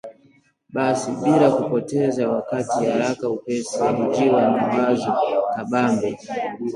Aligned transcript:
Basi 0.73 1.11
bila 1.21 1.51
kupoteza 1.51 2.29
wakati, 2.29 2.85
haraka 2.85 3.29
upesi 3.29 3.79
alijiwa 3.83 4.41
na 4.41 4.63
wazo 4.67 5.13
kabambe 5.55 6.17